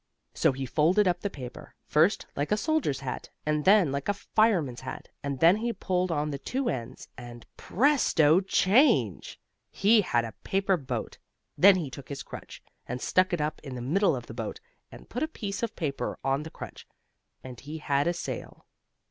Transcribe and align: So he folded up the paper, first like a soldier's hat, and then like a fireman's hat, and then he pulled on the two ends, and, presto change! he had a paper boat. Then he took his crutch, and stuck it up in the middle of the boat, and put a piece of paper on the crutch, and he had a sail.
So 0.33 0.51
he 0.51 0.65
folded 0.65 1.07
up 1.07 1.19
the 1.19 1.29
paper, 1.29 1.75
first 1.85 2.25
like 2.35 2.51
a 2.51 2.57
soldier's 2.57 3.01
hat, 3.01 3.29
and 3.45 3.65
then 3.65 3.91
like 3.91 4.09
a 4.09 4.15
fireman's 4.15 4.81
hat, 4.81 5.09
and 5.21 5.39
then 5.39 5.57
he 5.57 5.71
pulled 5.71 6.11
on 6.11 6.31
the 6.31 6.39
two 6.39 6.69
ends, 6.69 7.07
and, 7.19 7.45
presto 7.55 8.39
change! 8.41 9.39
he 9.69 10.01
had 10.01 10.25
a 10.25 10.31
paper 10.43 10.75
boat. 10.75 11.19
Then 11.55 11.75
he 11.75 11.91
took 11.91 12.09
his 12.09 12.23
crutch, 12.23 12.63
and 12.87 12.99
stuck 12.99 13.31
it 13.31 13.41
up 13.41 13.59
in 13.61 13.75
the 13.75 13.79
middle 13.79 14.15
of 14.15 14.25
the 14.25 14.33
boat, 14.33 14.59
and 14.91 15.07
put 15.07 15.21
a 15.21 15.27
piece 15.27 15.61
of 15.61 15.75
paper 15.75 16.17
on 16.23 16.41
the 16.41 16.49
crutch, 16.49 16.87
and 17.43 17.59
he 17.59 17.77
had 17.77 18.07
a 18.07 18.13
sail. 18.15 18.65